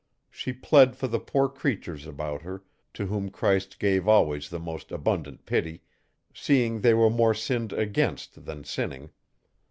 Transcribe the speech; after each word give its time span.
She 0.31 0.51
plead 0.51 0.95
for 0.95 1.07
the 1.07 1.19
poor 1.19 1.47
creatures 1.47 2.07
about 2.07 2.41
her, 2.41 2.63
to 2.95 3.05
whom 3.05 3.29
Christ 3.29 3.77
gave 3.77 4.07
always 4.07 4.49
the 4.49 4.57
most 4.57 4.91
abundant 4.91 5.45
pity, 5.45 5.83
seeing 6.33 6.81
they 6.81 6.95
were 6.95 7.11
more 7.11 7.35
sinned 7.35 7.71
against 7.71 8.43
than 8.45 8.63
sinning. 8.63 9.11